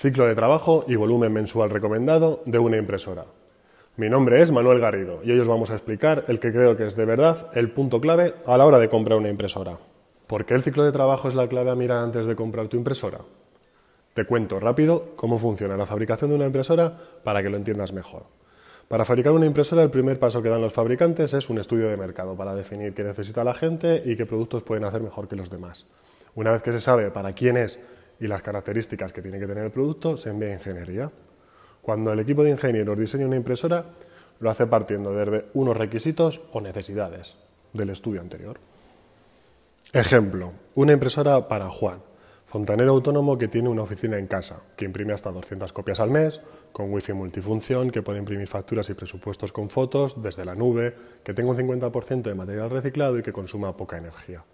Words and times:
Ciclo 0.00 0.24
de 0.24 0.34
trabajo 0.34 0.86
y 0.88 0.96
volumen 0.96 1.30
mensual 1.30 1.68
recomendado 1.68 2.42
de 2.46 2.58
una 2.58 2.78
impresora. 2.78 3.26
Mi 3.98 4.08
nombre 4.08 4.40
es 4.40 4.50
Manuel 4.50 4.80
Garrido 4.80 5.20
y 5.22 5.30
hoy 5.30 5.40
os 5.40 5.46
vamos 5.46 5.70
a 5.70 5.74
explicar 5.74 6.24
el 6.28 6.40
que 6.40 6.52
creo 6.52 6.74
que 6.74 6.86
es 6.86 6.96
de 6.96 7.04
verdad 7.04 7.50
el 7.52 7.70
punto 7.70 8.00
clave 8.00 8.32
a 8.46 8.56
la 8.56 8.64
hora 8.64 8.78
de 8.78 8.88
comprar 8.88 9.18
una 9.18 9.28
impresora. 9.28 9.76
¿Por 10.26 10.46
qué 10.46 10.54
el 10.54 10.62
ciclo 10.62 10.84
de 10.84 10.92
trabajo 10.92 11.28
es 11.28 11.34
la 11.34 11.48
clave 11.48 11.68
a 11.68 11.74
mirar 11.74 11.98
antes 11.98 12.26
de 12.26 12.34
comprar 12.34 12.68
tu 12.68 12.78
impresora? 12.78 13.18
Te 14.14 14.24
cuento 14.24 14.58
rápido 14.58 15.12
cómo 15.16 15.36
funciona 15.36 15.76
la 15.76 15.84
fabricación 15.84 16.30
de 16.30 16.36
una 16.36 16.46
impresora 16.46 16.96
para 17.22 17.42
que 17.42 17.50
lo 17.50 17.58
entiendas 17.58 17.92
mejor. 17.92 18.22
Para 18.88 19.04
fabricar 19.04 19.34
una 19.34 19.44
impresora 19.44 19.82
el 19.82 19.90
primer 19.90 20.18
paso 20.18 20.40
que 20.40 20.48
dan 20.48 20.62
los 20.62 20.72
fabricantes 20.72 21.34
es 21.34 21.50
un 21.50 21.58
estudio 21.58 21.90
de 21.90 21.98
mercado 21.98 22.34
para 22.34 22.54
definir 22.54 22.94
qué 22.94 23.04
necesita 23.04 23.44
la 23.44 23.52
gente 23.52 24.02
y 24.02 24.16
qué 24.16 24.24
productos 24.24 24.62
pueden 24.62 24.84
hacer 24.84 25.02
mejor 25.02 25.28
que 25.28 25.36
los 25.36 25.50
demás. 25.50 25.86
Una 26.36 26.52
vez 26.52 26.62
que 26.62 26.72
se 26.72 26.80
sabe 26.80 27.10
para 27.10 27.34
quién 27.34 27.58
es 27.58 27.78
y 28.20 28.26
las 28.26 28.42
características 28.42 29.12
que 29.12 29.22
tiene 29.22 29.38
que 29.40 29.46
tener 29.46 29.64
el 29.64 29.70
producto, 29.70 30.16
se 30.16 30.28
envía 30.30 30.50
a 30.50 30.54
ingeniería. 30.54 31.10
Cuando 31.80 32.12
el 32.12 32.20
equipo 32.20 32.44
de 32.44 32.50
ingenieros 32.50 32.98
diseña 32.98 33.26
una 33.26 33.36
impresora, 33.36 33.86
lo 34.38 34.50
hace 34.50 34.66
partiendo 34.66 35.12
desde 35.12 35.46
unos 35.54 35.76
requisitos 35.76 36.40
o 36.52 36.60
necesidades 36.60 37.36
del 37.72 37.90
estudio 37.90 38.20
anterior. 38.20 38.58
Ejemplo, 39.92 40.52
una 40.74 40.92
impresora 40.92 41.48
para 41.48 41.70
Juan, 41.70 42.00
fontanero 42.46 42.92
autónomo 42.92 43.38
que 43.38 43.48
tiene 43.48 43.68
una 43.68 43.82
oficina 43.82 44.18
en 44.18 44.26
casa, 44.26 44.60
que 44.76 44.84
imprime 44.84 45.14
hasta 45.14 45.32
200 45.32 45.72
copias 45.72 46.00
al 46.00 46.10
mes, 46.10 46.40
con 46.72 46.92
wifi 46.92 47.12
multifunción, 47.12 47.90
que 47.90 48.02
puede 48.02 48.18
imprimir 48.18 48.46
facturas 48.46 48.88
y 48.90 48.94
presupuestos 48.94 49.52
con 49.52 49.70
fotos 49.70 50.22
desde 50.22 50.44
la 50.44 50.54
nube, 50.54 50.94
que 51.24 51.32
tenga 51.32 51.50
un 51.50 51.56
50% 51.56 52.22
de 52.22 52.34
material 52.34 52.70
reciclado 52.70 53.18
y 53.18 53.22
que 53.22 53.32
consuma 53.32 53.76
poca 53.76 53.96
energía. 53.96 54.44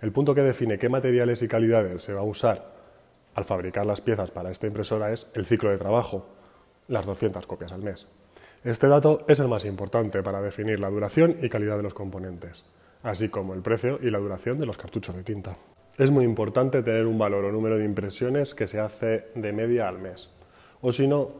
El 0.00 0.12
punto 0.12 0.34
que 0.34 0.42
define 0.42 0.78
qué 0.78 0.88
materiales 0.88 1.42
y 1.42 1.48
calidades 1.48 2.02
se 2.02 2.14
va 2.14 2.20
a 2.20 2.24
usar 2.24 2.79
al 3.34 3.44
fabricar 3.44 3.86
las 3.86 4.00
piezas 4.00 4.30
para 4.30 4.50
esta 4.50 4.66
impresora 4.66 5.12
es 5.12 5.30
el 5.34 5.46
ciclo 5.46 5.70
de 5.70 5.78
trabajo, 5.78 6.26
las 6.88 7.06
200 7.06 7.46
copias 7.46 7.72
al 7.72 7.82
mes. 7.82 8.06
Este 8.64 8.88
dato 8.88 9.24
es 9.28 9.40
el 9.40 9.48
más 9.48 9.64
importante 9.64 10.22
para 10.22 10.42
definir 10.42 10.80
la 10.80 10.90
duración 10.90 11.36
y 11.40 11.48
calidad 11.48 11.76
de 11.76 11.82
los 11.82 11.94
componentes, 11.94 12.64
así 13.02 13.28
como 13.28 13.54
el 13.54 13.62
precio 13.62 13.98
y 14.02 14.10
la 14.10 14.18
duración 14.18 14.58
de 14.58 14.66
los 14.66 14.76
cartuchos 14.76 15.14
de 15.16 15.22
tinta. 15.22 15.56
Es 15.96 16.10
muy 16.10 16.24
importante 16.24 16.82
tener 16.82 17.06
un 17.06 17.18
valor 17.18 17.44
o 17.44 17.52
número 17.52 17.78
de 17.78 17.84
impresiones 17.84 18.54
que 18.54 18.66
se 18.66 18.80
hace 18.80 19.28
de 19.34 19.52
media 19.52 19.88
al 19.88 19.98
mes, 19.98 20.30
o 20.82 20.92
si 20.92 21.06
no, 21.06 21.30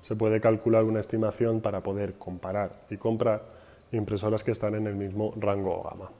se 0.00 0.16
puede 0.16 0.40
calcular 0.40 0.84
una 0.84 1.00
estimación 1.00 1.60
para 1.60 1.82
poder 1.82 2.14
comparar 2.14 2.86
y 2.88 2.96
comprar 2.96 3.44
impresoras 3.92 4.42
que 4.42 4.52
están 4.52 4.74
en 4.74 4.86
el 4.86 4.94
mismo 4.94 5.34
rango 5.36 5.70
o 5.70 5.82
gama. 5.82 6.10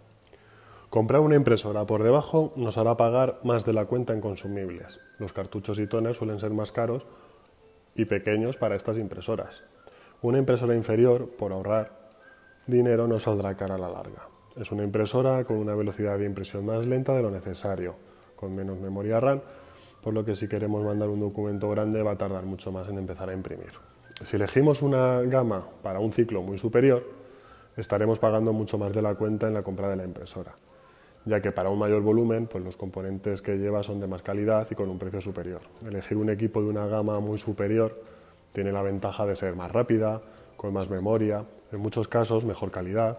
Comprar 0.90 1.20
una 1.20 1.36
impresora 1.36 1.86
por 1.86 2.02
debajo 2.02 2.52
nos 2.56 2.76
hará 2.76 2.96
pagar 2.96 3.38
más 3.44 3.64
de 3.64 3.72
la 3.72 3.84
cuenta 3.84 4.12
en 4.12 4.20
consumibles. 4.20 4.98
Los 5.20 5.32
cartuchos 5.32 5.78
y 5.78 5.86
toners 5.86 6.16
suelen 6.16 6.40
ser 6.40 6.50
más 6.50 6.72
caros 6.72 7.06
y 7.94 8.06
pequeños 8.06 8.56
para 8.56 8.74
estas 8.74 8.96
impresoras. 8.96 9.62
Una 10.20 10.38
impresora 10.38 10.74
inferior, 10.74 11.28
por 11.28 11.52
ahorrar 11.52 11.92
dinero, 12.66 13.06
no 13.06 13.20
saldrá 13.20 13.56
cara 13.56 13.76
a 13.76 13.78
la 13.78 13.88
larga. 13.88 14.26
Es 14.56 14.72
una 14.72 14.82
impresora 14.82 15.44
con 15.44 15.58
una 15.58 15.76
velocidad 15.76 16.18
de 16.18 16.26
impresión 16.26 16.66
más 16.66 16.88
lenta 16.88 17.14
de 17.14 17.22
lo 17.22 17.30
necesario, 17.30 17.94
con 18.34 18.56
menos 18.56 18.80
memoria 18.80 19.20
RAM, 19.20 19.42
por 20.02 20.12
lo 20.12 20.24
que 20.24 20.34
si 20.34 20.48
queremos 20.48 20.84
mandar 20.84 21.08
un 21.08 21.20
documento 21.20 21.70
grande 21.70 22.02
va 22.02 22.12
a 22.12 22.18
tardar 22.18 22.42
mucho 22.42 22.72
más 22.72 22.88
en 22.88 22.98
empezar 22.98 23.30
a 23.30 23.32
imprimir. 23.32 23.74
Si 24.24 24.34
elegimos 24.34 24.82
una 24.82 25.20
gama 25.20 25.64
para 25.84 26.00
un 26.00 26.12
ciclo 26.12 26.42
muy 26.42 26.58
superior, 26.58 27.04
estaremos 27.76 28.18
pagando 28.18 28.52
mucho 28.52 28.76
más 28.76 28.92
de 28.92 29.02
la 29.02 29.14
cuenta 29.14 29.46
en 29.46 29.54
la 29.54 29.62
compra 29.62 29.88
de 29.88 29.94
la 29.94 30.04
impresora 30.04 30.52
ya 31.24 31.40
que 31.40 31.52
para 31.52 31.70
un 31.70 31.78
mayor 31.78 32.02
volumen 32.02 32.46
pues 32.46 32.64
los 32.64 32.76
componentes 32.76 33.42
que 33.42 33.56
lleva 33.56 33.82
son 33.82 34.00
de 34.00 34.06
más 34.06 34.22
calidad 34.22 34.66
y 34.70 34.74
con 34.74 34.88
un 34.88 34.98
precio 34.98 35.20
superior. 35.20 35.60
Elegir 35.86 36.16
un 36.16 36.30
equipo 36.30 36.62
de 36.62 36.68
una 36.68 36.86
gama 36.86 37.20
muy 37.20 37.38
superior 37.38 38.00
tiene 38.52 38.72
la 38.72 38.82
ventaja 38.82 39.26
de 39.26 39.36
ser 39.36 39.54
más 39.54 39.70
rápida, 39.70 40.20
con 40.56 40.72
más 40.72 40.90
memoria, 40.90 41.44
en 41.72 41.80
muchos 41.80 42.08
casos 42.08 42.44
mejor 42.44 42.70
calidad, 42.70 43.18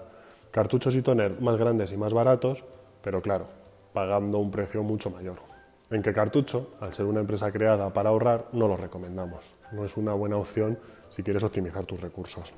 cartuchos 0.52 0.96
y 0.96 1.02
toner 1.02 1.40
más 1.42 1.58
grandes 1.58 1.92
y 1.94 1.98
más 1.98 2.14
baratos, 2.14 2.64
pero 3.02 3.22
claro, 3.22 3.48
pagando 3.94 4.38
un 4.40 4.52
precio 4.52 4.84
mucho 4.84 5.10
mayor. 5.10 5.38
En 5.90 6.02
que 6.02 6.14
cartucho, 6.14 6.70
al 6.80 6.94
ser 6.94 7.06
una 7.06 7.20
empresa 7.20 7.52
creada 7.52 7.92
para 7.92 8.10
ahorrar, 8.10 8.46
no 8.54 8.68
lo 8.68 8.78
recomendamos. 8.78 9.44
No 9.72 9.84
es 9.86 9.98
una 9.98 10.14
buena 10.14 10.38
opción 10.38 10.78
si 11.10 11.24
quieres 11.24 11.44
optimizar 11.44 11.86
tus 11.86 12.00
recursos. 12.00 12.54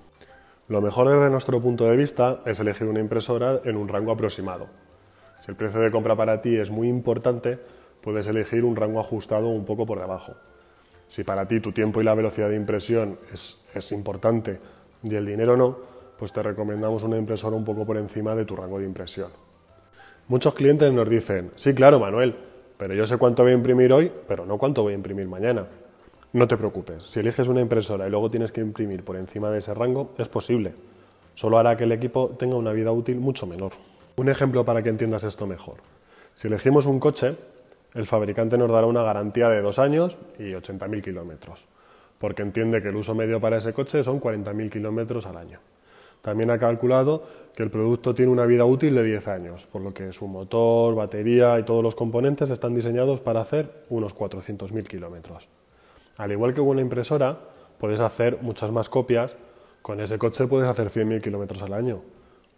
Lo 0.68 0.81
mejor 0.81 1.09
desde 1.09 1.29
nuestro 1.29 1.59
punto 1.62 1.85
de 1.85 1.97
vista 1.97 2.41
es 2.45 2.59
elegir 2.59 2.88
una 2.88 3.00
impresora 3.00 3.59
en 3.63 3.75
un 3.75 3.88
rango 3.88 4.12
aproximado, 4.12 4.68
si 5.44 5.52
el 5.52 5.58
precio 5.58 5.81
de 5.81 5.92
compra 5.92 6.16
para 6.16 6.40
ti 6.40 6.56
es 6.56 6.72
muy 6.72 6.88
importante, 6.88 7.59
puedes 8.00 8.28
elegir 8.28 8.64
un 8.64 8.78
rango 8.78 9.02
ajustado 9.02 9.50
un 9.50 9.66
poco 9.66 9.86
por 9.86 10.00
debajo. 10.00 10.36
Si 11.09 11.26
para 11.26 11.46
ti 11.46 11.59
tu 11.59 11.74
tiempo 11.74 12.00
y 12.00 12.06
la 12.06 12.14
velocidad 12.14 12.48
de 12.48 12.56
impresión 12.56 13.20
es, 13.30 13.92
importante 13.92 14.58
y 15.04 15.14
el 15.14 15.26
dinero 15.26 15.58
no, 15.58 15.78
pues 16.18 16.31
te 16.31 16.42
recomendamos 16.42 17.04
una 17.04 17.18
impresora 17.18 17.58
un 17.58 17.66
poco 17.66 17.86
por 17.86 17.98
encima 17.98 18.34
de 18.36 18.46
tu 18.46 18.56
rango 18.56 18.80
de 18.80 18.86
impresión. 18.86 19.31
Muchos 20.30 20.54
clientes 20.54 20.94
nos 20.94 21.09
dicen, 21.09 21.52
sí, 21.56 21.74
claro, 21.74 22.00
Manuel, 22.00 22.36
pero 22.78 22.94
yo 22.94 23.06
sé 23.06 23.18
cuánto 23.18 23.44
voy 23.44 23.52
a 23.52 23.56
imprimir 23.56 23.92
hoy, 23.92 24.10
pero 24.25 24.46
no 24.46 24.58
cuánto 24.58 24.84
voy 24.84 24.94
a 24.94 24.96
imprimir 24.96 25.28
mañana. 25.28 25.66
No 26.31 26.48
te 26.48 26.56
preocupes, 26.56 27.04
si 27.04 27.20
eliges 27.20 27.50
una 27.50 27.60
impresora 27.60 28.08
y 28.08 28.10
luego 28.10 28.31
tienes 28.31 28.54
que 28.54 28.62
imprimir 28.62 29.04
por 29.04 29.18
encima 29.18 29.52
de 29.52 29.58
ese 29.60 29.74
rango, 29.74 30.12
es 30.18 30.30
posible. 30.30 30.74
Solo 31.36 31.58
hará 31.58 31.75
que 31.75 31.84
el 31.84 31.92
equipo 31.92 32.30
tenga 32.30 32.56
una 32.56 32.72
vida 32.72 32.94
útil 32.94 33.18
mucho 33.18 33.46
menor. 33.46 33.74
Un 34.16 34.29
ejemplo 34.29 34.63
para 34.63 34.84
que 34.84 34.90
entiendas 34.90 35.24
esto 35.24 35.47
mejor. 35.47 35.78
Si 36.35 36.47
elegimos 36.47 36.85
un 36.85 37.00
coche, 37.00 37.35
el 37.96 38.06
fabricante 38.06 38.57
nos 38.57 38.69
dará 38.69 38.85
una 38.85 39.01
garantía 39.01 39.50
de 39.50 39.62
dos 39.62 39.79
años 39.79 40.19
y 40.38 40.51
80.000 40.51 41.03
kilómetros, 41.03 41.68
porque 42.19 42.44
entiende 42.44 42.81
que 42.81 42.90
el 42.90 42.96
uso 42.96 43.16
medio 43.16 43.41
para 43.41 43.57
ese 43.57 43.74
coche 43.74 44.03
son 44.03 44.22
40.000 44.22 44.72
kilómetros 44.72 45.25
al 45.25 45.38
año. 45.38 45.59
También 46.22 46.51
ha 46.51 46.59
calculado 46.59 47.24
que 47.56 47.63
el 47.63 47.72
producto 47.72 48.13
tiene 48.13 48.31
una 48.31 48.46
vida 48.46 48.66
útil 48.66 48.96
de 48.96 49.03
10 49.03 49.28
años, 49.28 49.66
por 49.66 49.81
lo 49.81 49.94
que 49.94 50.13
su 50.13 50.28
motor, 50.28 50.95
batería 50.95 51.59
y 51.59 51.63
todos 51.63 51.84
los 51.84 51.95
componentes 51.95 52.51
están 52.51 52.74
diseñados 52.74 53.19
para 53.19 53.41
hacer 53.41 53.84
unos 53.90 54.16
400.000 54.16 54.88
kilómetros. 54.88 55.50
Al 56.18 56.31
igual 56.31 56.53
que 56.53 56.62
una 56.62 56.81
impresora, 56.81 57.38
puedes 57.80 58.00
hacer 58.00 58.38
muchas 58.41 58.72
más 58.72 58.90
copias, 58.90 59.35
con 59.81 60.00
ese 60.00 60.18
coche 60.19 60.47
puedes 60.47 60.69
hacer 60.69 60.90
100.000 60.90 61.22
kilómetros 61.22 61.62
al 61.63 61.74
año, 61.74 62.01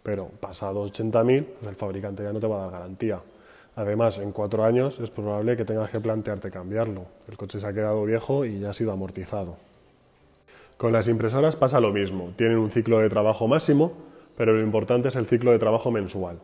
pero 0.06 0.24
pasado 0.38 0.86
80.000, 0.86 1.44
pues 1.58 1.66
el 1.66 1.74
fabricante 1.74 2.22
ya 2.22 2.32
no 2.32 2.38
te 2.38 2.46
va 2.46 2.58
a 2.58 2.62
dar 2.66 2.70
garantía. 2.70 3.18
Además, 3.74 4.20
en 4.20 4.30
cuatro 4.30 4.64
años 4.64 5.00
es 5.00 5.10
probable 5.10 5.56
que 5.56 5.64
tengas 5.64 5.90
que 5.90 5.98
plantearte 5.98 6.48
cambiarlo. 6.52 7.06
El 7.28 7.36
coche 7.36 7.58
se 7.58 7.66
ha 7.66 7.72
quedado 7.72 8.04
viejo 8.04 8.44
y 8.44 8.60
ya 8.60 8.70
ha 8.70 8.72
sido 8.72 8.92
amortizado. 8.92 9.56
Con 10.76 10.92
las 10.92 11.08
impresoras 11.08 11.56
pasa 11.56 11.80
lo 11.80 11.92
mismo. 11.92 12.32
Tienen 12.36 12.58
un 12.58 12.70
ciclo 12.70 13.00
de 13.00 13.10
trabajo 13.10 13.48
máximo, 13.48 13.94
pero 14.36 14.52
lo 14.52 14.62
importante 14.62 15.08
es 15.08 15.16
el 15.16 15.26
ciclo 15.26 15.50
de 15.50 15.58
trabajo 15.58 15.90
mensual. 15.90 16.38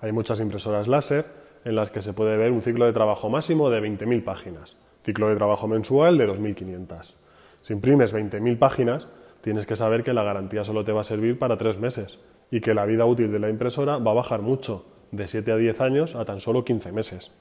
Hay 0.00 0.10
muchas 0.10 0.40
impresoras 0.40 0.88
láser 0.88 1.24
en 1.64 1.76
las 1.76 1.92
que 1.92 2.02
se 2.02 2.14
puede 2.14 2.36
ver 2.36 2.50
un 2.50 2.62
ciclo 2.62 2.84
de 2.84 2.92
trabajo 2.92 3.30
máximo 3.30 3.70
de 3.70 3.80
20.000 3.80 4.24
páginas, 4.24 4.76
ciclo 5.04 5.28
de 5.28 5.36
trabajo 5.36 5.68
mensual 5.68 6.18
de 6.18 6.26
2.500. 6.26 7.14
Si 7.62 7.74
imprimes 7.74 8.12
20.000 8.12 8.58
páginas, 8.58 9.06
tienes 9.40 9.66
que 9.66 9.76
saber 9.76 10.02
que 10.02 10.12
la 10.12 10.24
garantía 10.24 10.64
solo 10.64 10.84
te 10.84 10.90
va 10.90 11.02
a 11.02 11.04
servir 11.04 11.38
para 11.38 11.56
tres 11.56 11.78
meses 11.78 12.18
y 12.54 12.60
que 12.60 12.72
la 12.72 12.86
vida 12.86 13.04
útil 13.04 13.32
de 13.32 13.40
la 13.40 13.48
impresora 13.48 13.98
va 13.98 14.12
a 14.12 14.14
bajar 14.14 14.40
mucho, 14.40 14.86
de 15.10 15.26
7 15.26 15.50
a 15.50 15.56
10 15.56 15.80
años 15.80 16.14
a 16.14 16.24
tan 16.24 16.40
solo 16.40 16.64
15 16.64 16.92
meses. 16.92 17.32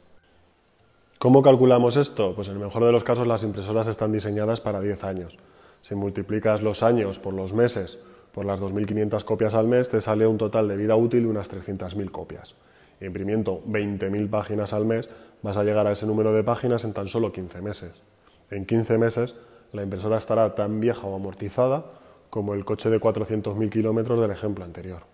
¿Cómo 1.20 1.44
calculamos 1.44 1.98
esto? 1.98 2.34
Pues 2.34 2.48
en 2.48 2.56
el 2.56 2.60
mejor 2.60 2.84
de 2.84 2.92
los 2.92 3.04
casos 3.04 3.28
las 3.28 3.44
impresoras 3.44 3.86
están 3.86 4.12
diseñadas 4.12 4.60
para 4.60 4.82
10 4.82 5.04
años. 5.04 5.38
Si 5.84 5.94
multiplicas 5.94 6.64
los 6.64 6.82
años 6.82 7.20
por 7.20 7.36
los 7.36 7.54
meses, 7.54 8.00
por 8.32 8.46
las 8.46 8.60
2.500 8.60 9.24
copias 9.24 9.54
al 9.54 9.68
mes, 9.68 9.88
te 9.88 10.02
sale 10.02 10.26
un 10.26 10.40
total 10.40 10.68
de 10.68 10.78
vida 10.78 10.96
útil 10.96 11.22
de 11.22 11.30
unas 11.30 11.54
300.000 11.54 12.10
copias. 12.10 12.56
Imprimiendo 13.00 13.62
20.000 13.68 14.32
páginas 14.32 14.74
al 14.74 14.86
mes, 14.86 15.10
vas 15.44 15.58
a 15.58 15.64
llegar 15.64 15.86
a 15.86 15.92
ese 15.92 16.08
número 16.08 16.34
de 16.34 16.44
páginas 16.44 16.86
en 16.86 16.94
tan 16.94 17.08
solo 17.08 17.32
15 17.32 17.62
meses. 17.62 18.02
En 18.50 18.66
15 18.66 18.98
meses, 18.98 19.36
la 19.74 19.84
impresora 19.84 20.18
estará 20.18 20.56
tan 20.56 20.80
vieja 20.80 21.06
o 21.06 21.16
amortizada 21.16 21.86
como 22.32 22.56
el 22.56 22.66
coche 22.66 22.90
de 22.90 23.00
400.000 23.00 23.70
kilómetros 23.70 24.20
del 24.20 24.32
ejemplo 24.32 24.66
anterior. 24.66 25.13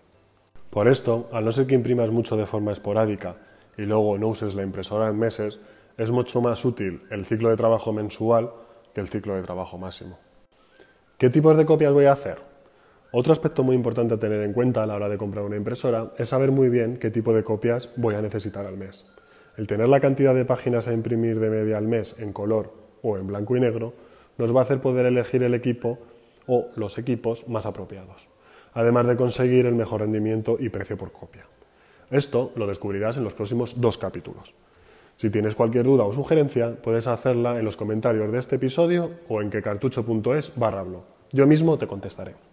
Por 0.70 0.86
esto, 0.86 1.28
al 1.32 1.44
no 1.44 1.52
ser 1.52 1.66
que 1.66 1.74
imprimas 1.74 2.10
mucho 2.10 2.36
de 2.36 2.46
forma 2.46 2.70
esporádica 2.70 3.36
y 3.76 3.82
luego 3.82 4.16
no 4.18 4.28
uses 4.28 4.54
la 4.54 4.62
impresora 4.62 5.08
en 5.08 5.18
meses, 5.18 5.58
es 5.98 6.10
mucho 6.12 6.40
más 6.40 6.64
útil 6.64 7.02
el 7.10 7.24
ciclo 7.24 7.50
de 7.50 7.56
trabajo 7.56 7.92
mensual 7.92 8.52
que 8.94 9.00
el 9.00 9.08
ciclo 9.08 9.34
de 9.34 9.42
trabajo 9.42 9.78
máximo. 9.78 10.18
¿Qué 11.18 11.28
tipos 11.28 11.56
de 11.56 11.66
copias 11.66 11.92
voy 11.92 12.04
a 12.04 12.12
hacer? 12.12 12.38
Otro 13.12 13.32
aspecto 13.32 13.64
muy 13.64 13.74
importante 13.74 14.14
a 14.14 14.18
tener 14.18 14.42
en 14.42 14.52
cuenta 14.52 14.84
a 14.84 14.86
la 14.86 14.94
hora 14.94 15.08
de 15.08 15.18
comprar 15.18 15.44
una 15.44 15.56
impresora 15.56 16.12
es 16.16 16.28
saber 16.28 16.52
muy 16.52 16.68
bien 16.68 16.96
qué 16.98 17.10
tipo 17.10 17.34
de 17.34 17.42
copias 17.42 17.90
voy 17.96 18.14
a 18.14 18.22
necesitar 18.22 18.64
al 18.64 18.76
mes. 18.76 19.06
El 19.56 19.66
tener 19.66 19.88
la 19.88 19.98
cantidad 19.98 20.34
de 20.34 20.44
páginas 20.44 20.86
a 20.86 20.92
imprimir 20.92 21.40
de 21.40 21.50
media 21.50 21.78
al 21.78 21.88
mes 21.88 22.14
en 22.20 22.32
color 22.32 22.72
o 23.02 23.18
en 23.18 23.26
blanco 23.26 23.56
y 23.56 23.60
negro 23.60 23.92
nos 24.38 24.54
va 24.54 24.60
a 24.60 24.62
hacer 24.62 24.80
poder 24.80 25.06
elegir 25.06 25.42
el 25.42 25.54
equipo 25.54 25.98
o 26.46 26.68
los 26.76 26.98
equipos 26.98 27.48
más 27.48 27.66
apropiados, 27.66 28.28
además 28.74 29.06
de 29.06 29.16
conseguir 29.16 29.66
el 29.66 29.74
mejor 29.74 30.00
rendimiento 30.00 30.56
y 30.58 30.68
precio 30.68 30.96
por 30.96 31.12
copia. 31.12 31.46
Esto 32.10 32.52
lo 32.56 32.66
descubrirás 32.66 33.16
en 33.16 33.24
los 33.24 33.34
próximos 33.34 33.80
dos 33.80 33.98
capítulos. 33.98 34.54
Si 35.16 35.30
tienes 35.30 35.54
cualquier 35.54 35.84
duda 35.84 36.04
o 36.04 36.12
sugerencia, 36.12 36.74
puedes 36.82 37.06
hacerla 37.06 37.58
en 37.58 37.64
los 37.64 37.76
comentarios 37.76 38.32
de 38.32 38.38
este 38.38 38.56
episodio 38.56 39.10
o 39.28 39.42
en 39.42 39.50
quecartucho.es 39.50 40.52
barra 40.56 40.82
blog. 40.82 41.02
Yo 41.32 41.46
mismo 41.46 41.78
te 41.78 41.86
contestaré. 41.86 42.49